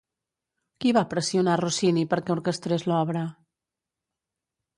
[0.85, 3.27] Qui va pressionar Rossini perquè orquestres l'obra?